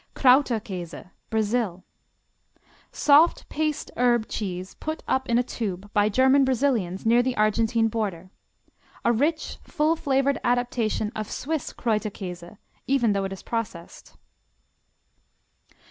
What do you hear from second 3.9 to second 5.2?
herb cheese put